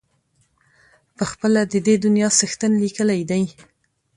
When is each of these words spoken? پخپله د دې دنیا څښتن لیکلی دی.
پخپله 1.17 1.61
د 1.71 1.73
دې 1.85 1.95
دنیا 2.05 2.29
څښتن 2.37 2.71
لیکلی 2.83 3.21
دی. 3.29 3.43